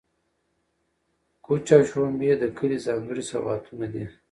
[1.45, 4.05] کوچ او شړومبې د کلي ځانګړي سوغاتونه دي.